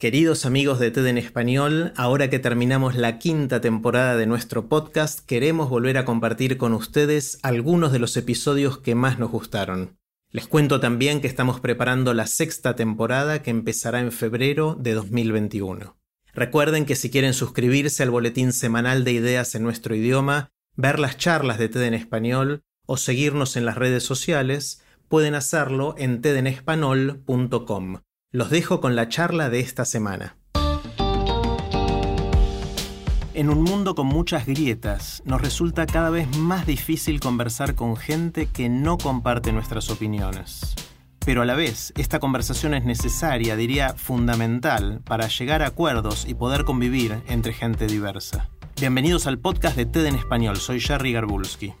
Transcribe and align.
Queridos 0.00 0.46
amigos 0.46 0.78
de 0.78 0.90
TED 0.90 1.08
en 1.08 1.18
Español, 1.18 1.92
ahora 1.94 2.30
que 2.30 2.38
terminamos 2.38 2.96
la 2.96 3.18
quinta 3.18 3.60
temporada 3.60 4.16
de 4.16 4.24
nuestro 4.24 4.66
podcast, 4.66 5.20
queremos 5.26 5.68
volver 5.68 5.98
a 5.98 6.06
compartir 6.06 6.56
con 6.56 6.72
ustedes 6.72 7.38
algunos 7.42 7.92
de 7.92 7.98
los 7.98 8.16
episodios 8.16 8.78
que 8.78 8.94
más 8.94 9.18
nos 9.18 9.30
gustaron. 9.30 9.98
Les 10.30 10.46
cuento 10.46 10.80
también 10.80 11.20
que 11.20 11.26
estamos 11.26 11.60
preparando 11.60 12.14
la 12.14 12.26
sexta 12.26 12.76
temporada 12.76 13.42
que 13.42 13.50
empezará 13.50 14.00
en 14.00 14.10
febrero 14.10 14.74
de 14.80 14.94
2021. 14.94 15.98
Recuerden 16.32 16.86
que 16.86 16.96
si 16.96 17.10
quieren 17.10 17.34
suscribirse 17.34 18.02
al 18.02 18.10
boletín 18.10 18.54
semanal 18.54 19.04
de 19.04 19.12
ideas 19.12 19.54
en 19.54 19.64
nuestro 19.64 19.94
idioma, 19.94 20.48
ver 20.76 20.98
las 20.98 21.18
charlas 21.18 21.58
de 21.58 21.68
TED 21.68 21.82
en 21.82 21.92
español 21.92 22.62
o 22.86 22.96
seguirnos 22.96 23.54
en 23.58 23.66
las 23.66 23.76
redes 23.76 24.02
sociales, 24.02 24.82
pueden 25.08 25.34
hacerlo 25.34 25.94
en 25.98 26.22
tedenespanol.com. 26.22 27.98
Los 28.32 28.48
dejo 28.48 28.80
con 28.80 28.94
la 28.94 29.08
charla 29.08 29.50
de 29.50 29.58
esta 29.58 29.84
semana. 29.84 30.36
En 33.34 33.50
un 33.50 33.64
mundo 33.64 33.96
con 33.96 34.06
muchas 34.06 34.46
grietas, 34.46 35.20
nos 35.24 35.40
resulta 35.40 35.84
cada 35.84 36.10
vez 36.10 36.36
más 36.36 36.64
difícil 36.64 37.18
conversar 37.18 37.74
con 37.74 37.96
gente 37.96 38.46
que 38.46 38.68
no 38.68 38.98
comparte 38.98 39.52
nuestras 39.52 39.90
opiniones. 39.90 40.76
Pero 41.26 41.42
a 41.42 41.44
la 41.44 41.56
vez, 41.56 41.92
esta 41.96 42.20
conversación 42.20 42.72
es 42.74 42.84
necesaria, 42.84 43.56
diría 43.56 43.94
fundamental, 43.94 45.00
para 45.04 45.26
llegar 45.26 45.62
a 45.62 45.66
acuerdos 45.66 46.24
y 46.28 46.34
poder 46.34 46.64
convivir 46.64 47.24
entre 47.26 47.52
gente 47.52 47.88
diversa. 47.88 48.48
Bienvenidos 48.78 49.26
al 49.26 49.40
podcast 49.40 49.76
de 49.76 49.86
TED 49.86 50.06
en 50.06 50.14
Español, 50.14 50.58
soy 50.58 50.78
Jerry 50.80 51.12
Garbulski. 51.12 51.74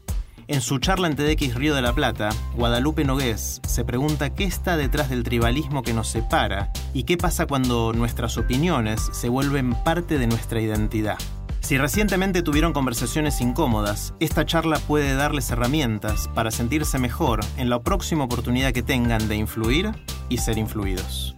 En 0.50 0.62
su 0.62 0.80
charla 0.80 1.06
en 1.06 1.14
TEDx 1.14 1.54
Río 1.54 1.76
de 1.76 1.80
la 1.80 1.92
Plata, 1.92 2.30
Guadalupe 2.56 3.04
Nogués 3.04 3.60
se 3.64 3.84
pregunta 3.84 4.34
qué 4.34 4.42
está 4.42 4.76
detrás 4.76 5.08
del 5.08 5.22
tribalismo 5.22 5.84
que 5.84 5.94
nos 5.94 6.08
separa 6.08 6.72
y 6.92 7.04
qué 7.04 7.16
pasa 7.16 7.46
cuando 7.46 7.92
nuestras 7.92 8.36
opiniones 8.36 9.00
se 9.12 9.28
vuelven 9.28 9.74
parte 9.84 10.18
de 10.18 10.26
nuestra 10.26 10.60
identidad. 10.60 11.18
Si 11.60 11.78
recientemente 11.78 12.42
tuvieron 12.42 12.72
conversaciones 12.72 13.40
incómodas, 13.40 14.12
esta 14.18 14.44
charla 14.44 14.80
puede 14.80 15.14
darles 15.14 15.52
herramientas 15.52 16.28
para 16.34 16.50
sentirse 16.50 16.98
mejor 16.98 17.38
en 17.56 17.70
la 17.70 17.80
próxima 17.82 18.24
oportunidad 18.24 18.72
que 18.72 18.82
tengan 18.82 19.28
de 19.28 19.36
influir 19.36 19.92
y 20.28 20.38
ser 20.38 20.58
influidos. 20.58 21.36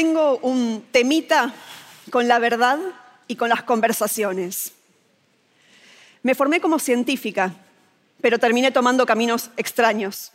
Tengo 0.00 0.38
un 0.38 0.82
temita 0.92 1.52
con 2.10 2.26
la 2.26 2.38
verdad 2.38 2.78
y 3.28 3.36
con 3.36 3.50
las 3.50 3.64
conversaciones. 3.64 4.72
Me 6.22 6.34
formé 6.34 6.58
como 6.58 6.78
científica, 6.78 7.52
pero 8.22 8.38
terminé 8.38 8.70
tomando 8.70 9.04
caminos 9.04 9.50
extraños. 9.58 10.32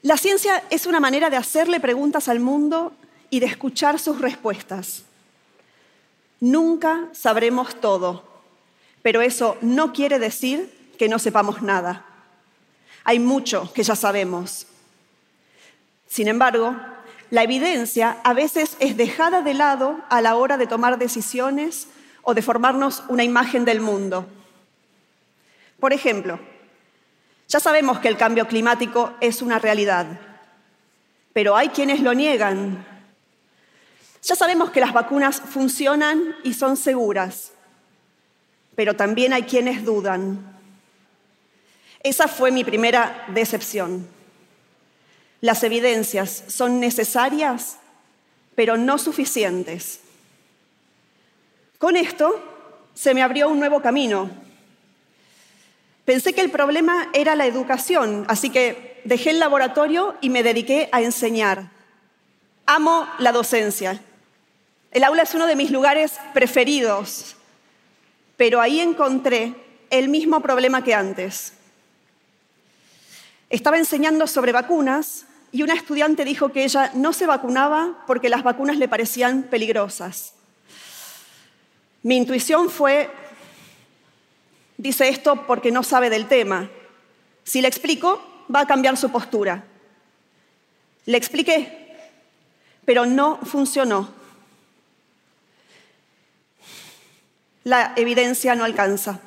La 0.00 0.16
ciencia 0.16 0.64
es 0.70 0.86
una 0.86 1.00
manera 1.00 1.28
de 1.28 1.36
hacerle 1.36 1.78
preguntas 1.78 2.30
al 2.30 2.40
mundo 2.40 2.94
y 3.28 3.40
de 3.40 3.46
escuchar 3.46 3.98
sus 3.98 4.22
respuestas. 4.22 5.02
Nunca 6.40 7.10
sabremos 7.12 7.78
todo, 7.78 8.24
pero 9.02 9.20
eso 9.20 9.58
no 9.60 9.92
quiere 9.92 10.18
decir 10.18 10.94
que 10.98 11.10
no 11.10 11.18
sepamos 11.18 11.60
nada. 11.60 12.06
Hay 13.04 13.18
mucho 13.18 13.70
que 13.74 13.82
ya 13.82 13.94
sabemos. 13.94 14.66
Sin 16.08 16.26
embargo, 16.28 16.74
la 17.30 17.42
evidencia 17.42 18.18
a 18.22 18.32
veces 18.34 18.76
es 18.78 18.96
dejada 18.96 19.42
de 19.42 19.54
lado 19.54 20.00
a 20.08 20.20
la 20.20 20.36
hora 20.36 20.56
de 20.56 20.66
tomar 20.66 20.98
decisiones 20.98 21.88
o 22.22 22.34
de 22.34 22.42
formarnos 22.42 23.02
una 23.08 23.24
imagen 23.24 23.64
del 23.64 23.80
mundo. 23.80 24.26
Por 25.80 25.92
ejemplo, 25.92 26.38
ya 27.48 27.60
sabemos 27.60 27.98
que 27.98 28.08
el 28.08 28.16
cambio 28.16 28.46
climático 28.46 29.12
es 29.20 29.42
una 29.42 29.58
realidad, 29.58 30.06
pero 31.32 31.56
hay 31.56 31.68
quienes 31.68 32.00
lo 32.00 32.14
niegan. 32.14 32.84
Ya 34.22 34.34
sabemos 34.34 34.70
que 34.70 34.80
las 34.80 34.92
vacunas 34.92 35.40
funcionan 35.40 36.34
y 36.42 36.54
son 36.54 36.76
seguras, 36.76 37.52
pero 38.74 38.94
también 38.94 39.32
hay 39.32 39.42
quienes 39.42 39.84
dudan. 39.84 40.56
Esa 42.02 42.28
fue 42.28 42.50
mi 42.50 42.64
primera 42.64 43.24
decepción. 43.28 44.15
Las 45.40 45.62
evidencias 45.62 46.44
son 46.48 46.80
necesarias, 46.80 47.78
pero 48.54 48.76
no 48.76 48.98
suficientes. 48.98 50.00
Con 51.78 51.96
esto 51.96 52.42
se 52.94 53.12
me 53.14 53.22
abrió 53.22 53.48
un 53.48 53.58
nuevo 53.58 53.82
camino. 53.82 54.30
Pensé 56.04 56.32
que 56.32 56.40
el 56.40 56.50
problema 56.50 57.08
era 57.12 57.34
la 57.34 57.46
educación, 57.46 58.24
así 58.28 58.50
que 58.50 59.02
dejé 59.04 59.30
el 59.30 59.40
laboratorio 59.40 60.14
y 60.20 60.30
me 60.30 60.42
dediqué 60.42 60.88
a 60.92 61.02
enseñar. 61.02 61.70
Amo 62.64 63.06
la 63.18 63.32
docencia. 63.32 64.00
El 64.90 65.04
aula 65.04 65.24
es 65.24 65.34
uno 65.34 65.46
de 65.46 65.56
mis 65.56 65.70
lugares 65.70 66.18
preferidos, 66.32 67.36
pero 68.36 68.60
ahí 68.60 68.80
encontré 68.80 69.54
el 69.90 70.08
mismo 70.08 70.40
problema 70.40 70.82
que 70.82 70.94
antes. 70.94 71.52
Estaba 73.48 73.78
enseñando 73.78 74.26
sobre 74.26 74.52
vacunas 74.52 75.24
y 75.52 75.62
una 75.62 75.74
estudiante 75.74 76.24
dijo 76.24 76.50
que 76.50 76.64
ella 76.64 76.90
no 76.94 77.12
se 77.12 77.26
vacunaba 77.26 78.04
porque 78.06 78.28
las 78.28 78.42
vacunas 78.42 78.76
le 78.76 78.88
parecían 78.88 79.44
peligrosas. 79.44 80.34
Mi 82.02 82.16
intuición 82.16 82.70
fue, 82.70 83.10
dice 84.76 85.08
esto 85.08 85.46
porque 85.46 85.70
no 85.70 85.82
sabe 85.82 86.10
del 86.10 86.26
tema. 86.26 86.68
Si 87.44 87.60
le 87.60 87.68
explico, 87.68 88.20
va 88.52 88.60
a 88.60 88.66
cambiar 88.66 88.96
su 88.96 89.10
postura. 89.10 89.64
Le 91.04 91.16
expliqué, 91.16 91.96
pero 92.84 93.06
no 93.06 93.38
funcionó. 93.44 94.10
La 97.62 97.92
evidencia 97.96 98.56
no 98.56 98.64
alcanza. 98.64 99.20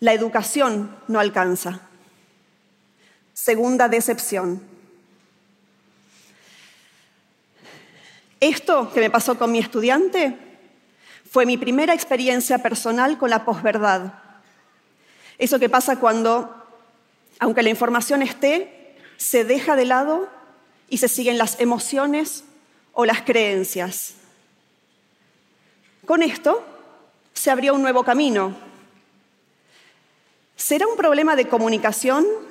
La 0.00 0.12
educación 0.12 0.96
no 1.08 1.20
alcanza. 1.20 1.89
Segunda 3.42 3.88
decepción. 3.88 4.60
Esto 8.38 8.92
que 8.92 9.00
me 9.00 9.08
pasó 9.08 9.38
con 9.38 9.50
mi 9.50 9.58
estudiante 9.58 10.36
fue 11.30 11.46
mi 11.46 11.56
primera 11.56 11.94
experiencia 11.94 12.58
personal 12.58 13.16
con 13.16 13.30
la 13.30 13.46
posverdad. 13.46 14.12
Eso 15.38 15.58
que 15.58 15.70
pasa 15.70 15.96
cuando, 15.96 16.54
aunque 17.38 17.62
la 17.62 17.70
información 17.70 18.20
esté, 18.20 18.94
se 19.16 19.44
deja 19.44 19.74
de 19.74 19.86
lado 19.86 20.28
y 20.90 20.98
se 20.98 21.08
siguen 21.08 21.38
las 21.38 21.58
emociones 21.60 22.44
o 22.92 23.06
las 23.06 23.22
creencias. 23.22 24.16
Con 26.04 26.22
esto 26.22 26.62
se 27.32 27.50
abrió 27.50 27.74
un 27.74 27.80
nuevo 27.80 28.04
camino. 28.04 28.54
¿Será 30.56 30.86
un 30.86 30.98
problema 30.98 31.36
de 31.36 31.48
comunicación? 31.48 32.49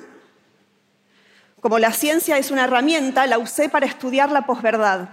Como 1.60 1.78
la 1.78 1.92
ciencia 1.92 2.38
es 2.38 2.50
una 2.50 2.64
herramienta, 2.64 3.26
la 3.26 3.38
usé 3.38 3.68
para 3.68 3.86
estudiar 3.86 4.32
la 4.32 4.46
posverdad. 4.46 5.10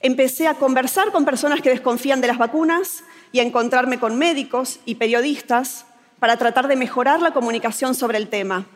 Empecé 0.00 0.46
a 0.46 0.54
conversar 0.54 1.10
con 1.12 1.24
personas 1.24 1.60
que 1.60 1.70
desconfían 1.70 2.20
de 2.20 2.28
las 2.28 2.38
vacunas 2.38 3.02
y 3.32 3.40
a 3.40 3.42
encontrarme 3.42 3.98
con 3.98 4.18
médicos 4.18 4.80
y 4.84 4.96
periodistas 4.96 5.86
para 6.18 6.36
tratar 6.36 6.68
de 6.68 6.76
mejorar 6.76 7.20
la 7.20 7.32
comunicación 7.32 7.94
sobre 7.94 8.18
el 8.18 8.28
tema. 8.28 8.66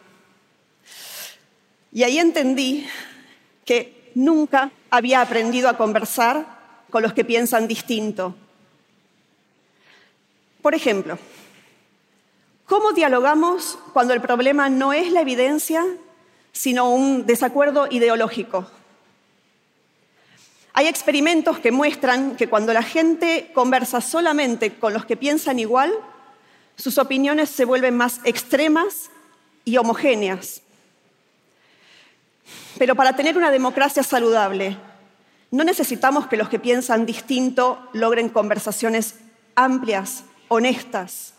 Y 1.93 2.05
ahí 2.05 2.19
entendí 2.19 2.87
que 3.65 4.11
nunca 4.15 4.71
había 4.91 5.21
aprendido 5.21 5.69
a 5.69 5.77
conversar 5.77 6.47
con 6.91 7.03
los 7.03 7.13
que 7.13 7.25
piensan 7.25 7.69
distinto. 7.69 8.35
Por 10.63 10.75
ejemplo, 10.75 11.19
¿cómo 12.67 12.93
dialogamos 12.93 13.79
cuando 13.93 14.15
el 14.15 14.21
problema 14.21 14.69
no 14.69 14.93
es 14.93 15.13
la 15.13 15.21
evidencia, 15.21 15.85
sino 16.53 16.91
un 16.91 17.27
desacuerdo 17.27 17.89
ideológico? 17.91 18.71
Hay 20.75 20.87
experimentos 20.87 21.59
que 21.59 21.71
muestran 21.71 22.37
que 22.37 22.49
cuando 22.49 22.73
la 22.73 22.83
gente 22.83 23.51
conversa 23.55 24.01
solamente 24.01 24.75
con 24.75 24.95
los 24.95 25.05
que 25.05 25.17
piensan 25.17 25.59
igual, 25.59 25.93
sus 26.77 26.97
opiniones 26.99 27.51
se 27.51 27.65
vuelven 27.67 27.97
más 27.97 28.21
extremas 28.25 29.11
y 29.65 29.77
homogéneas. 29.77 30.63
Pero 32.79 32.95
para 32.95 33.15
tener 33.15 33.37
una 33.37 33.51
democracia 33.51 34.03
saludable, 34.03 34.77
no 35.51 35.65
necesitamos 35.65 36.27
que 36.27 36.39
los 36.39 36.49
que 36.49 36.59
piensan 36.59 37.05
distinto 37.05 37.89
logren 37.93 38.31
conversaciones 38.31 39.17
amplias, 39.55 40.25
honestas 40.49 41.35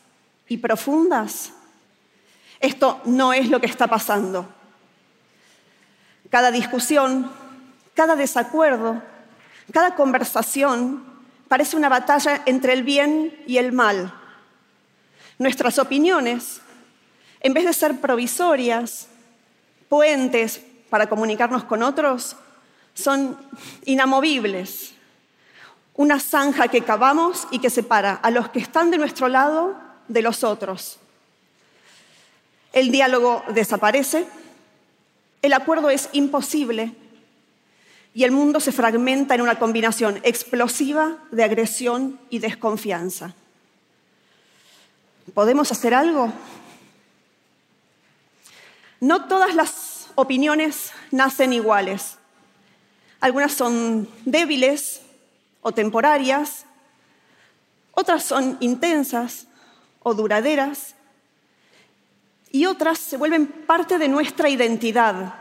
y 0.48 0.58
profundas. 0.58 1.52
Esto 2.60 3.02
no 3.06 3.34
es 3.34 3.50
lo 3.50 3.60
que 3.60 3.66
está 3.66 3.88
pasando. 3.88 4.48
Cada 6.34 6.50
discusión, 6.50 7.30
cada 7.94 8.16
desacuerdo, 8.16 9.04
cada 9.72 9.94
conversación 9.94 11.04
parece 11.48 11.78
una 11.78 11.90
batalla 11.90 12.42
entre 12.48 12.74
el 12.74 12.82
bien 12.82 13.40
y 13.46 13.58
el 13.58 13.72
mal. 13.72 14.12
Nuestras 15.38 15.78
opiniones, 15.78 16.60
en 17.40 17.54
vez 17.54 17.66
de 17.66 17.74
ser 17.74 18.02
provisorias, 18.02 19.10
puentes 19.88 20.60
para 20.90 21.06
comunicarnos 21.08 21.66
con 21.66 21.84
otros, 21.84 22.36
son 22.96 23.38
inamovibles. 23.86 24.96
Una 25.94 26.20
zanja 26.20 26.68
que 26.68 26.82
cavamos 26.82 27.48
y 27.52 27.60
que 27.60 27.70
separa 27.70 28.16
a 28.16 28.32
los 28.32 28.50
que 28.50 28.58
están 28.58 28.90
de 28.90 28.98
nuestro 28.98 29.28
lado 29.28 29.76
de 30.08 30.24
los 30.24 30.44
otros. 30.44 30.98
El 32.72 32.90
diálogo 32.90 33.44
desaparece, 33.50 34.26
el 35.44 35.54
acuerdo 35.54 35.90
es 35.90 36.10
imposible 36.14 36.96
y 38.14 38.24
el 38.24 38.32
mundo 38.32 38.60
se 38.60 38.72
fragmenta 38.72 39.36
en 39.36 39.42
una 39.42 39.60
combinación 39.60 40.20
explosiva 40.24 41.18
de 41.32 41.44
agresión 41.44 42.20
y 42.30 42.40
desconfianza. 42.40 43.36
¿Podemos 45.34 45.72
hacer 45.72 45.94
algo? 45.94 46.32
No 49.02 49.26
todas 49.26 49.54
las 49.54 50.08
opiniones 50.16 50.94
nacen 51.12 51.52
iguales. 51.52 52.18
Algunas 53.20 53.52
son 53.52 54.08
débiles 54.24 55.02
o 55.62 55.74
temporarias, 55.74 56.66
otras 57.92 58.24
son 58.24 58.58
intensas 58.62 59.48
o 60.04 60.14
duraderas 60.14 60.96
y 62.54 62.68
otras 62.68 63.00
se 63.00 63.18
vuelven 63.18 63.48
parte 63.48 63.98
de 63.98 64.08
nuestra 64.08 64.48
identidad. 64.48 65.34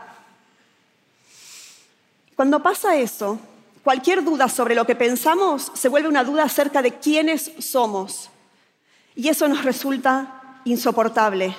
Cuando 2.35 2.61
pasa 2.61 2.95
eso, 2.95 3.39
cualquier 3.83 4.23
duda 4.23 4.49
sobre 4.49 4.73
lo 4.73 4.87
que 4.87 4.95
pensamos 4.95 5.71
se 5.75 5.89
vuelve 5.89 6.09
una 6.09 6.23
duda 6.23 6.43
acerca 6.43 6.81
de 6.81 6.95
quiénes 6.97 7.51
somos. 7.59 8.31
Y 9.15 9.29
eso 9.29 9.47
nos 9.47 9.63
resulta 9.63 10.59
insoportable. 10.65 11.55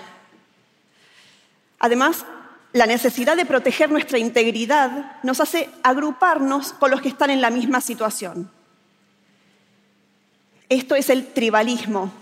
Además, 1.78 2.26
la 2.72 2.86
necesidad 2.86 3.36
de 3.36 3.46
proteger 3.46 3.92
nuestra 3.92 4.18
integridad 4.18 5.22
nos 5.22 5.40
hace 5.40 5.70
agruparnos 5.84 6.72
con 6.72 6.90
los 6.90 7.00
que 7.00 7.10
están 7.10 7.30
en 7.30 7.40
la 7.40 7.50
misma 7.50 7.80
situación. 7.80 8.50
Esto 10.68 10.96
es 10.96 11.10
el 11.10 11.28
tribalismo. 11.28 12.12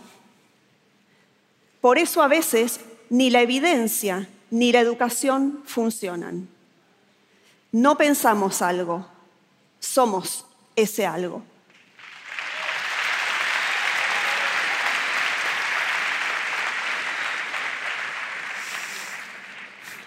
Por 1.81 1.97
eso 1.97 2.23
a 2.23 2.29
veces 2.29 2.81
ni 3.13 3.29
la 3.29 3.43
evidencia 3.43 4.27
ni 4.51 4.73
la 4.73 4.81
educación 4.81 5.63
funcionan. 5.67 6.49
No 7.71 7.99
pensamos 7.99 8.63
algo, 8.63 9.07
somos 9.81 10.47
ese 10.75 11.05
algo. 11.05 11.43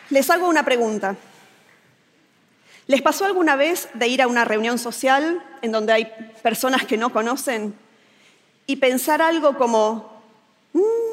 Les 0.10 0.28
hago 0.32 0.48
una 0.48 0.66
pregunta. 0.66 1.16
¿Les 2.88 3.04
pasó 3.04 3.26
alguna 3.26 3.56
vez 3.56 3.88
de 3.94 4.08
ir 4.08 4.24
a 4.24 4.28
una 4.28 4.46
reunión 4.46 4.80
social 4.80 5.44
en 5.62 5.72
donde 5.72 5.94
hay 5.94 6.06
personas 6.42 6.88
que 6.88 6.98
no 6.98 7.12
conocen 7.12 7.76
y 8.66 8.78
pensar 8.78 9.22
algo 9.22 9.60
como, 9.60 10.24
mm, 10.74 11.05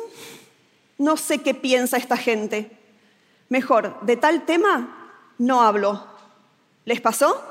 no 1.02 1.16
sé 1.16 1.38
qué 1.38 1.52
piensa 1.52 1.96
esta 1.96 2.16
gente, 2.16 2.70
mejor, 3.48 3.98
de 4.02 4.16
tal 4.16 4.44
tema 4.44 5.34
no 5.38 5.62
hablo? 5.62 6.06
¿Les 6.84 7.00
pasó? 7.00 7.42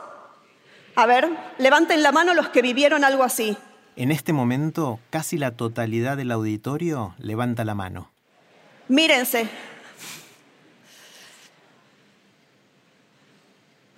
A 0.95 1.05
ver, 1.05 1.29
levanten 1.57 2.01
la 2.01 2.11
mano 2.11 2.33
los 2.33 2.49
que 2.49 2.61
vivieron 2.61 3.03
algo 3.03 3.23
así. 3.23 3.57
En 3.95 4.11
este 4.11 4.33
momento, 4.33 4.99
casi 5.09 5.37
la 5.37 5.51
totalidad 5.51 6.17
del 6.17 6.31
auditorio 6.31 7.13
levanta 7.19 7.65
la 7.65 7.75
mano. 7.75 8.09
Mírense, 8.87 9.49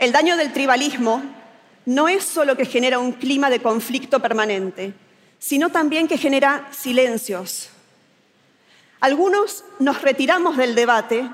El 0.03 0.11
daño 0.11 0.35
del 0.35 0.51
tribalismo 0.51 1.23
no 1.85 2.09
es 2.09 2.25
solo 2.25 2.57
que 2.57 2.65
genera 2.65 2.99
un 2.99 3.13
clima 3.13 3.49
de 3.49 3.61
conflicto 3.61 4.19
permanente, 4.19 4.93
sino 5.39 5.69
también 5.69 6.09
que 6.09 6.17
genera 6.17 6.67
silencios. 6.71 7.69
Algunos 9.03 9.65
nos 9.79 10.01
retiramos 10.01 10.55
del 10.55 10.75
debate, 10.75 11.29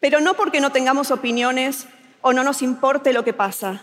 pero 0.00 0.22
no 0.22 0.32
porque 0.32 0.62
no 0.62 0.72
tengamos 0.72 1.10
opiniones 1.10 1.86
o 2.22 2.32
no 2.32 2.42
nos 2.42 2.62
importe 2.62 3.12
lo 3.12 3.22
que 3.22 3.34
pasa. 3.34 3.82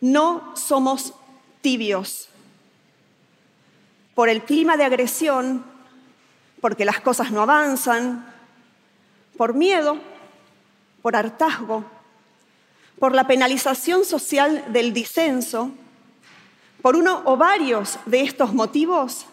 No 0.00 0.56
somos 0.56 1.14
tibios. 1.60 2.28
Por 4.16 4.28
el 4.28 4.42
clima 4.42 4.76
de 4.76 4.82
agresión, 4.82 5.64
porque 6.60 6.84
las 6.84 6.98
cosas 6.98 7.30
no 7.30 7.42
avanzan, 7.42 8.26
por 9.36 9.54
miedo, 9.54 9.98
por 11.00 11.14
hartazgo, 11.14 11.84
por 12.98 13.14
la 13.14 13.28
penalización 13.28 14.04
social 14.04 14.64
del 14.72 14.92
disenso, 14.92 15.70
por 16.82 16.96
uno 16.96 17.22
o 17.24 17.36
varios 17.36 18.00
de 18.06 18.22
estos 18.22 18.52
motivos, 18.52 19.26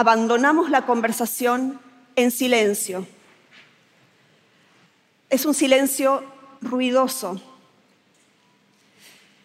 abandonamos 0.00 0.70
la 0.70 0.86
conversación 0.86 1.78
en 2.16 2.30
silencio. 2.30 3.06
Es 5.28 5.44
un 5.44 5.52
silencio 5.52 6.24
ruidoso. 6.62 7.38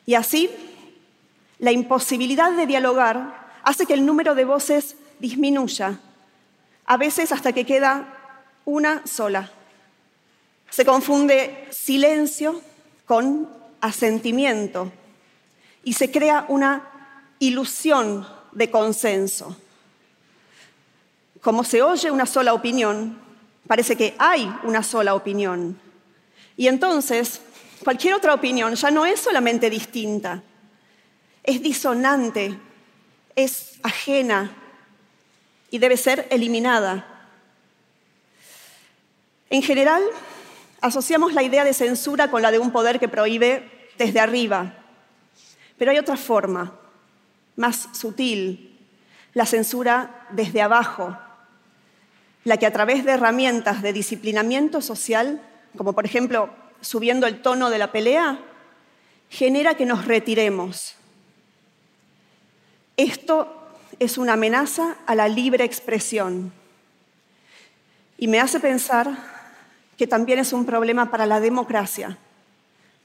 Y 0.06 0.14
así, 0.14 0.50
la 1.60 1.74
imposibilidad 1.74 2.54
de 2.54 2.68
dialogar 2.68 3.52
hace 3.64 3.86
que 3.86 3.96
el 3.96 4.06
número 4.06 4.34
de 4.34 4.46
voces 4.46 4.96
disminuya, 5.20 6.00
a 6.86 6.96
veces 6.96 7.34
hasta 7.34 7.52
que 7.52 7.66
queda 7.66 8.08
una 8.64 9.06
sola. 9.06 9.52
Se 10.70 10.86
confunde 10.86 11.68
silencio 11.70 12.62
con 13.06 13.50
asentimiento 13.82 14.90
y 15.84 15.92
se 15.92 16.10
crea 16.12 16.46
una 16.48 16.88
ilusión 17.40 18.26
de 18.54 18.72
consenso. 18.72 19.58
Como 21.46 21.64
se 21.64 21.84
oye 21.84 22.10
una 22.10 22.26
sola 22.26 22.56
opinión, 22.56 23.20
parece 23.68 23.96
que 23.96 24.16
hay 24.18 24.52
una 24.64 24.82
sola 24.82 25.14
opinión. 25.14 25.80
Y 26.58 26.68
entonces, 26.68 27.40
cualquier 27.84 28.16
otra 28.16 28.34
opinión 28.34 28.74
ya 28.74 28.90
no 28.90 29.06
es 29.06 29.20
solamente 29.20 29.70
distinta, 29.70 30.42
es 31.44 31.62
disonante, 31.62 32.58
es 33.36 33.74
ajena 33.84 34.58
y 35.70 35.78
debe 35.78 35.98
ser 35.98 36.28
eliminada. 36.32 37.30
En 39.52 39.62
general, 39.62 40.02
asociamos 40.82 41.34
la 41.34 41.44
idea 41.44 41.64
de 41.64 41.76
censura 41.76 42.32
con 42.32 42.42
la 42.42 42.50
de 42.50 42.58
un 42.58 42.72
poder 42.72 43.00
que 43.00 43.08
prohíbe 43.08 43.88
desde 44.00 44.20
arriba. 44.20 44.74
Pero 45.78 45.92
hay 45.92 46.00
otra 46.00 46.18
forma, 46.18 46.74
más 47.56 47.88
sutil, 47.94 48.80
la 49.36 49.46
censura 49.46 50.26
desde 50.32 50.64
abajo, 50.64 51.16
la 52.46 52.58
que 52.58 52.68
a 52.68 52.72
través 52.72 53.04
de 53.04 53.12
herramientas 53.12 53.82
de 53.82 53.92
disciplinamiento 53.92 54.82
social, 54.82 55.42
como 55.76 55.94
por 55.94 56.06
ejemplo 56.06 56.50
subiendo 56.80 57.28
el 57.28 57.42
tono 57.42 57.70
de 57.70 57.80
la 57.80 57.92
pelea, 57.92 58.40
genera 59.30 59.76
que 59.76 59.86
nos 59.86 60.06
retiremos. 60.06 60.96
Esto 62.96 63.68
es 64.00 64.18
una 64.18 64.34
amenaza 64.34 64.96
a 65.08 65.16
la 65.16 65.28
libre 65.28 65.64
expresión 65.64 66.54
y 68.18 68.28
me 68.28 68.40
hace 68.40 68.60
pensar 68.60 69.10
que 69.98 70.06
también 70.06 70.40
es 70.40 70.54
un 70.54 70.66
problema 70.66 71.10
para 71.10 71.26
la 71.26 71.40
democracia, 71.40 72.18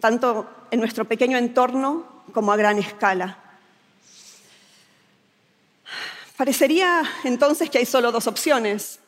tanto 0.01 0.51
en 0.71 0.81
nuestro 0.81 1.07
pequeño 1.07 1.39
entorno 1.39 2.25
como 2.35 2.53
a 2.53 2.57
gran 2.57 2.79
escala. 2.79 3.39
Parecería 6.37 7.03
entonces 7.25 7.71
que 7.71 7.79
hay 7.79 7.87
solo 7.87 8.13
dos 8.13 8.27
opciones. 8.27 9.01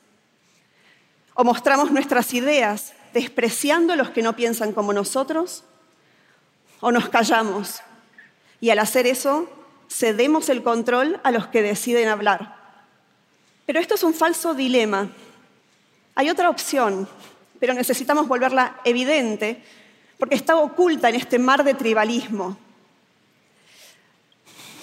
O 1.35 1.45
mostramos 1.45 1.91
nuestras 1.91 2.35
ideas 2.35 2.93
despreciando 3.15 3.93
a 3.93 3.97
los 3.97 4.11
que 4.11 4.23
no 4.23 4.35
piensan 4.35 4.73
como 4.73 4.93
nosotros, 4.93 5.65
o 6.81 6.91
nos 6.91 7.09
callamos 7.09 7.81
Y 8.61 8.71
al 8.71 8.79
hacer 8.79 9.07
eso, 9.07 9.49
cedemos 9.89 10.49
el 10.49 10.62
control 10.62 11.21
a 11.25 11.31
los 11.31 11.49
que 11.49 11.62
deciden 11.62 12.09
hablar. 12.09 12.57
Pero 13.67 13.81
esto 13.81 13.95
es 13.95 14.03
un 14.03 14.15
falso 14.15 14.55
dilema. 14.55 15.09
Hay 16.15 16.31
otra 16.31 16.49
opción, 16.49 17.09
pero 17.59 17.75
necesitamos 17.75 18.29
volverla 18.29 18.81
evidente 18.85 19.62
porque 20.19 20.35
está 20.37 20.57
oculta 20.57 21.09
en 21.09 21.17
este 21.17 21.39
mar 21.39 21.65
de 21.65 21.75
tribalismo. 21.75 22.57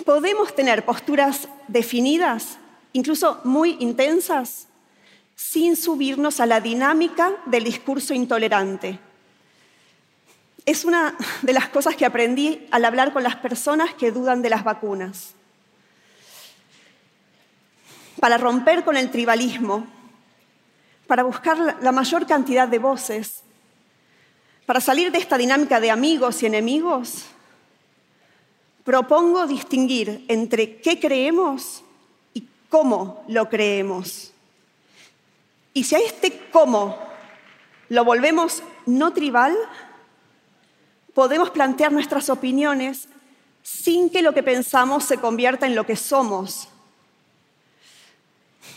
Podemos 0.06 0.53
tener 0.56 0.84
posturas 0.84 1.48
definidas, 1.68 2.58
incluso 2.94 3.39
muy 3.44 3.77
intensas, 3.79 4.68
sin 5.39 5.77
subirnos 5.77 6.41
a 6.41 6.46
la 6.46 6.60
dinámica 6.60 7.31
del 7.46 7.63
discurso 7.63 8.13
intolerante. 8.13 9.00
Es 10.65 10.84
una 10.84 11.15
de 11.41 11.53
las 11.53 11.69
cosas 11.69 11.96
que 11.96 12.05
aprendí 12.05 12.67
al 12.72 12.84
hablar 12.84 13.13
con 13.13 13.24
las 13.24 13.38
personas 13.38 13.93
que 13.93 14.12
dudan 14.12 14.41
de 14.41 14.50
las 14.50 14.65
vacunas. 14.65 15.34
Para 18.19 18.38
romper 18.38 18.84
con 18.84 18.98
el 18.98 19.10
tribalismo, 19.12 19.88
para 21.08 21.24
buscar 21.24 21.77
la 21.81 21.93
mayor 21.93 22.27
cantidad 22.27 22.67
de 22.67 22.77
voces, 22.77 23.39
para 24.65 24.81
salir 24.81 25.10
de 25.10 25.19
esta 25.19 25.38
dinámica 25.38 25.79
de 25.79 25.89
amigos 25.89 26.43
y 26.43 26.48
enemigos, 26.48 27.24
propongo 28.84 29.48
distinguir 29.48 30.25
entre 30.27 30.81
qué 30.81 31.00
creemos 31.00 31.81
y 32.34 32.46
cómo 32.67 33.24
lo 33.29 33.48
creemos. 33.48 34.28
Y 35.73 35.83
si 35.83 35.95
a 35.95 35.99
este 35.99 36.47
cómo 36.51 36.97
lo 37.89 38.03
volvemos 38.03 38.63
no 38.85 39.13
tribal, 39.13 39.55
podemos 41.13 41.49
plantear 41.49 41.91
nuestras 41.91 42.29
opiniones 42.29 43.07
sin 43.63 44.09
que 44.09 44.21
lo 44.21 44.33
que 44.33 44.43
pensamos 44.43 45.03
se 45.03 45.17
convierta 45.17 45.67
en 45.67 45.75
lo 45.75 45.85
que 45.85 45.95
somos. 45.95 46.69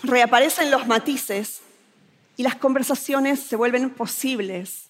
Reaparecen 0.02 0.70
los 0.70 0.86
matices 0.86 1.60
y 2.36 2.42
las 2.42 2.56
conversaciones 2.56 3.40
se 3.40 3.56
vuelven 3.56 3.90
posibles. 3.90 4.86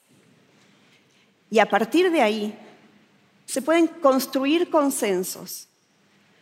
Y 1.50 1.58
a 1.58 1.68
partir 1.68 2.10
de 2.10 2.22
ahí 2.22 2.58
se 3.46 3.60
pueden 3.60 3.86
construir 3.86 4.70
consensos 4.70 5.68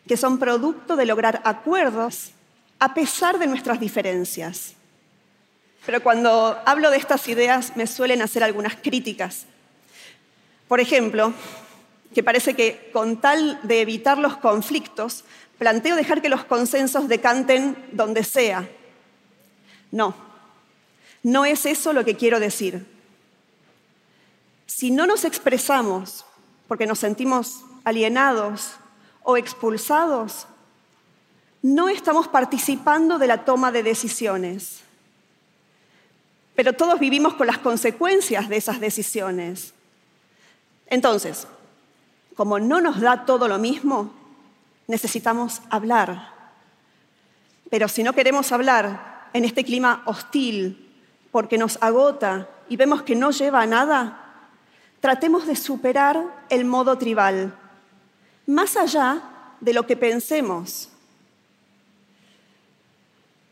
que 0.07 0.17
son 0.17 0.39
producto 0.39 0.97
de 0.97 1.07
lograr 1.07 1.41
acuerdos 1.45 2.31
a 2.79 2.95
pesar 2.95 3.39
de 3.39 3.47
nuestras 3.47 3.81
diferencias. 3.81 4.75
Pero 5.87 6.03
cuando 6.03 6.61
hablo 6.67 6.91
de 6.91 6.99
estas 6.99 7.27
ideas 7.29 7.77
me 7.77 7.87
suelen 7.87 8.23
hacer 8.23 8.45
algunas 8.45 8.77
críticas. 8.77 9.47
Por 10.69 10.81
ejemplo, 10.81 11.33
que 12.15 12.23
parece 12.23 12.55
que 12.55 12.91
con 12.93 13.21
tal 13.21 13.61
de 13.63 13.81
evitar 13.81 14.19
los 14.19 14.37
conflictos, 14.37 15.25
planteo 15.59 15.97
dejar 15.97 16.23
que 16.23 16.29
los 16.29 16.45
consensos 16.45 17.09
decanten 17.09 17.77
donde 17.93 18.25
sea. 18.25 18.69
No, 19.91 20.15
no 21.23 21.45
es 21.45 21.67
eso 21.67 21.93
lo 21.93 22.05
que 22.05 22.17
quiero 22.17 22.41
decir. 22.41 22.87
Si 24.67 24.91
no 24.91 25.07
nos 25.07 25.25
expresamos 25.25 26.25
porque 26.69 26.87
nos 26.87 27.01
sentimos 27.01 27.63
alienados 27.85 28.73
o 29.23 29.37
expulsados, 29.37 30.47
no 31.63 31.89
estamos 31.89 32.29
participando 32.29 33.19
de 33.19 33.27
la 33.27 33.45
toma 33.45 33.73
de 33.73 33.83
decisiones. 33.83 34.81
Pero 36.55 36.73
todos 36.73 36.99
vivimos 36.99 37.35
con 37.35 37.47
las 37.47 37.59
consecuencias 37.59 38.49
de 38.49 38.57
esas 38.57 38.81
decisiones. 38.81 39.73
Entonces, 40.87 41.47
como 42.37 42.59
no 42.59 42.81
nos 42.81 43.01
da 43.01 43.25
todo 43.25 43.49
lo 43.49 43.59
mismo, 43.59 44.13
necesitamos 44.87 45.63
hablar. 45.71 46.35
Pero 47.71 47.89
si 47.89 48.03
no 48.03 48.13
queremos 48.13 48.51
hablar 48.53 49.29
en 49.33 49.45
este 49.45 49.65
clima 49.65 50.03
hostil, 50.07 50.89
porque 51.31 51.59
nos 51.59 51.79
agota 51.81 52.49
y 52.69 52.77
vemos 52.77 53.03
que 53.03 53.15
no 53.15 53.31
lleva 53.31 53.63
a 53.63 53.67
nada, 53.67 54.21
tratemos 55.01 55.47
de 55.47 55.57
superar 55.57 56.47
el 56.49 56.65
modo 56.65 56.99
tribal, 56.99 57.55
más 58.47 58.77
allá 58.77 59.23
de 59.61 59.73
lo 59.73 59.87
que 59.87 59.97
pensemos. 59.97 60.89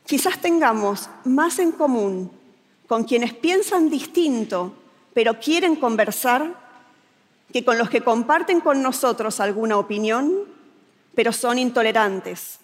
Quizás 0.06 0.40
tengamos 0.40 1.08
más 1.24 1.58
en 1.58 1.70
común 1.70 2.37
con 2.88 3.04
quienes 3.04 3.34
piensan 3.34 3.90
distinto, 3.90 4.72
pero 5.12 5.38
quieren 5.38 5.76
conversar, 5.76 6.66
que 7.52 7.64
con 7.64 7.78
los 7.78 7.88
que 7.88 8.00
comparten 8.00 8.60
con 8.60 8.82
nosotros 8.82 9.40
alguna 9.40 9.76
opinión, 9.76 10.32
pero 11.14 11.32
son 11.32 11.58
intolerantes. 11.58 12.58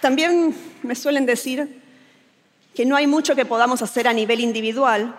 También 0.00 0.54
me 0.82 0.96
suelen 0.96 1.26
decir 1.26 1.80
que 2.74 2.84
no 2.84 2.96
hay 2.96 3.06
mucho 3.06 3.36
que 3.36 3.44
podamos 3.44 3.82
hacer 3.82 4.08
a 4.08 4.12
nivel 4.12 4.40
individual 4.40 5.14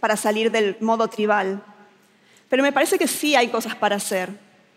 para 0.00 0.16
salir 0.16 0.50
del 0.50 0.76
modo 0.80 1.06
tribal, 1.06 1.62
pero 2.48 2.64
me 2.64 2.72
parece 2.72 2.98
que 2.98 3.06
sí 3.06 3.36
hay 3.36 3.48
cosas 3.48 3.76
para 3.76 3.96
hacer, 3.96 4.30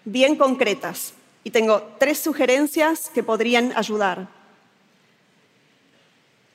bien 0.06 0.36
concretas, 0.36 1.14
y 1.44 1.52
tengo 1.52 1.96
tres 2.00 2.20
sugerencias 2.20 3.10
que 3.10 3.24
podrían 3.24 3.74
ayudar. 3.76 4.28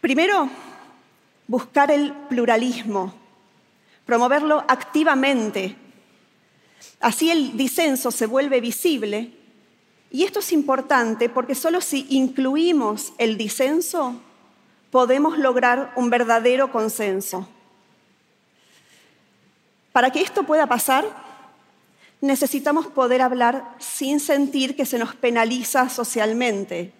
Primero, 0.01 0.49
buscar 1.47 1.91
el 1.91 2.13
pluralismo, 2.29 3.15
promoverlo 4.07 4.65
activamente. 4.67 5.77
Así 7.01 7.31
el 7.31 7.57
disenso 7.57 8.11
se 8.11 8.27
vuelve 8.27 8.61
visible. 8.61 9.33
Y 10.11 10.25
esto 10.25 10.41
es 10.41 10.53
importante 10.53 11.29
porque 11.29 11.55
solo 11.55 11.81
si 11.81 12.07
incluimos 12.11 13.13
el 13.19 13.37
disenso 13.37 14.21
podemos 14.91 15.39
lograr 15.39 15.93
un 15.95 16.11
verdadero 16.11 16.73
consenso. 16.73 17.49
Para 19.93 20.11
que 20.11 20.21
esto 20.21 20.43
pueda 20.43 20.67
pasar, 20.67 21.05
necesitamos 22.21 22.87
poder 22.87 23.23
hablar 23.23 23.77
sin 23.79 24.21
sentir 24.21 24.77
que 24.77 24.87
se 24.87 24.99
nos 24.99 25.15
penaliza 25.15 25.89
socialmente 25.89 26.93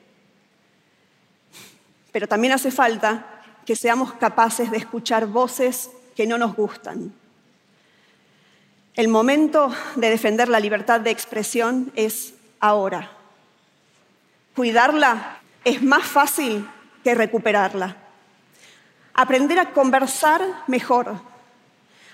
pero 2.13 2.29
también 2.29 2.53
hace 2.53 2.71
falta 2.71 3.43
que 3.65 3.77
seamos 3.77 4.15
capaces 4.15 4.71
de 4.71 4.79
escuchar 4.79 5.27
voces 5.27 5.91
que 6.17 6.27
no 6.27 6.39
nos 6.39 6.57
gustan. 6.57 7.13
El 8.95 9.09
momento 9.09 9.73
de 9.95 10.11
defender 10.11 10.49
la 10.49 10.61
libertad 10.61 11.01
de 11.01 11.11
expresión 11.11 11.93
es 11.95 12.35
ahora. 12.59 13.11
Cuidarla 14.57 15.39
es 15.65 15.83
más 15.83 16.05
fácil 16.05 16.69
que 17.05 17.15
recuperarla. 17.15 17.97
Aprender 19.15 19.59
a 19.59 19.73
conversar 19.73 20.43
mejor, 20.67 21.15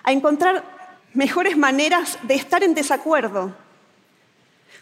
a 0.02 0.12
encontrar 0.12 0.75
mejores 1.12 1.56
maneras 1.56 2.18
de 2.22 2.34
estar 2.34 2.62
en 2.62 2.74
desacuerdo. 2.74 3.54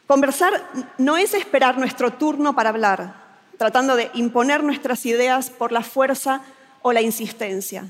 Conversar 0.07 0.71
no 0.99 1.17
es 1.17 1.35
esperar 1.35 1.79
nuestro 1.79 2.13
turno 2.13 2.55
para 2.55 2.71
hablar, 2.71 3.15
tratando 3.57 3.97
de 3.97 4.11
imponer 4.15 4.63
nuestras 4.63 5.07
ideas 5.07 5.51
por 5.51 5.73
la 5.73 5.83
fuerza 5.83 6.43
o 6.83 6.93
la 6.93 7.01
insistencia. 7.01 7.89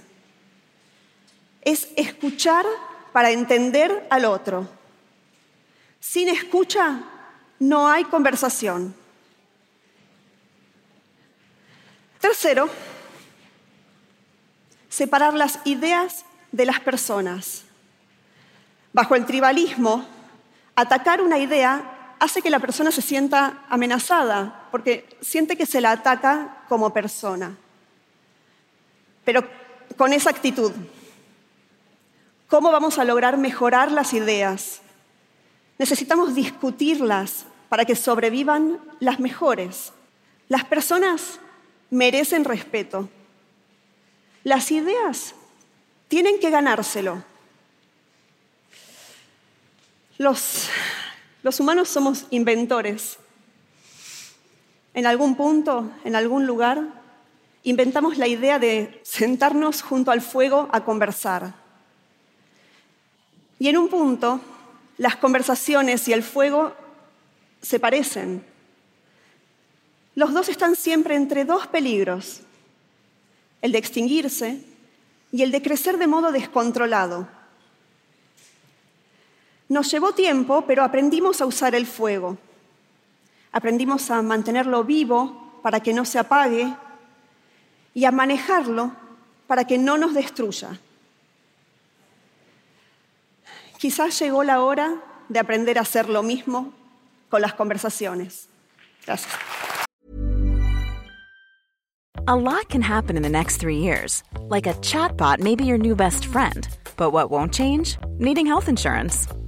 Es 1.63 1.89
escuchar 1.97 2.65
para 3.13 3.31
entender 3.31 4.07
al 4.11 4.25
otro. 4.27 4.69
Sin 5.99 6.29
escucha 6.29 7.01
no 7.59 7.89
hay 7.89 8.05
conversación. 8.05 8.95
Tercero, 12.21 12.69
separar 14.89 15.35
las 15.35 15.59
ideas 15.65 16.25
de 16.53 16.67
las 16.67 16.81
personas. 16.81 17.65
Bajo 18.95 19.17
el 19.17 19.27
tribalismo, 19.27 20.07
atacar 20.77 21.21
una 21.21 21.39
idea 21.39 22.15
hace 22.21 22.41
que 22.41 22.49
la 22.49 22.61
persona 22.61 22.93
se 22.93 23.03
sienta 23.03 23.65
amenazada, 23.69 24.69
porque 24.71 25.19
siente 25.21 25.57
que 25.57 25.67
se 25.67 25.81
la 25.81 25.91
ataca 25.91 26.65
como 26.69 26.91
persona. 26.91 27.57
Pero 29.25 29.45
con 29.97 30.13
esa 30.13 30.31
actitud, 30.31 30.71
¿cómo 32.49 32.71
vamos 32.71 32.99
a 32.99 33.05
lograr 33.05 33.37
mejorar 33.37 33.91
las 33.91 34.13
ideas? 34.13 34.81
Necesitamos 35.77 36.37
discutirlas 36.37 37.47
para 37.69 37.85
que 37.85 37.97
sobrevivan 37.97 38.79
las 39.01 39.19
mejores. 39.19 39.93
Las 40.49 40.65
personas 40.65 41.41
merecen 41.91 42.45
respeto. 42.45 43.09
Las 44.45 44.71
ideas 44.71 45.35
tienen 46.07 46.39
que 46.39 46.51
ganárselo. 46.51 47.25
Los 50.19 50.71
humanos 51.59 51.89
somos 51.89 52.27
inventores. 52.31 53.19
En 54.95 55.07
algún 55.07 55.35
punto, 55.35 55.91
en 56.05 56.15
algún 56.15 56.47
lugar, 56.47 56.83
inventamos 57.65 58.17
la 58.17 58.29
idea 58.29 58.59
de 58.59 59.01
sentarnos 59.03 59.83
junto 59.83 60.13
al 60.13 60.21
fuego 60.21 60.69
a 60.71 60.85
conversar. 60.85 61.55
Y 63.59 63.69
en 63.69 63.77
un 63.77 63.89
punto, 63.89 64.41
las 64.99 65.17
conversaciones 65.17 66.07
y 66.07 66.13
el 66.13 66.23
fuego 66.23 66.75
se 67.61 67.81
parecen. 67.81 68.45
Los 70.15 70.33
dos 70.33 70.49
están 70.49 70.77
siempre 70.77 71.17
entre 71.17 71.45
dos 71.45 71.67
peligros, 71.67 72.43
el 73.63 73.73
de 73.73 73.79
extinguirse 73.79 74.61
y 75.33 75.43
el 75.43 75.51
de 75.51 75.63
crecer 75.63 75.99
de 75.99 76.07
modo 76.07 76.31
descontrolado. 76.31 77.27
Nos 79.69 79.91
llevó 79.91 80.13
tiempo, 80.13 80.65
pero 80.67 80.85
aprendimos 80.85 81.41
a 81.41 81.47
usar 81.47 81.75
el 81.75 81.87
fuego. 81.87 82.37
Aprendimos 83.53 84.11
a 84.11 84.21
mantenerlo 84.21 84.85
vivo 84.85 85.61
para 85.63 85.81
que 85.81 85.95
no 85.95 86.05
se 86.05 86.19
apague 86.19 86.75
y 87.95 88.05
a 88.05 88.11
manejarlo 88.11 88.93
para 89.47 89.65
que 89.65 89.79
no 89.79 89.97
nos 89.97 90.15
destruya. 90.15 90.79
Quizás 93.79 94.19
llegó 94.19 94.45
la 94.45 94.63
hora 94.63 95.03
de 95.29 95.39
aprender 95.39 95.79
a 95.79 95.83
hacer 95.83 96.09
lo 96.09 96.23
mismo 96.23 96.73
con 97.29 97.41
las 97.43 97.55
conversaciones. 97.55 98.49
Gracias. 99.07 99.33
A 102.27 102.35
lot 102.35 102.71
can 102.71 102.81
happen 102.81 103.17
in 103.17 103.23
the 103.23 103.29
next 103.29 103.59
three 103.59 103.77
years. 103.77 104.23
Like 104.49 104.67
a 104.67 104.73
chatbot 104.81 105.41
may 105.41 105.55
be 105.55 105.65
your 105.65 105.77
new 105.77 105.95
best 105.95 106.25
friend. 106.25 106.67
But 106.97 107.11
what 107.13 107.31
won't 107.31 107.53
change? 107.53 107.99
Needing 108.19 108.47
health 108.47 108.69
insurance. 108.69 109.29